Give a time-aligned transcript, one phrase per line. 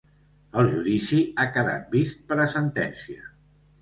[0.61, 3.29] El judici ha quedat vist per a sentència.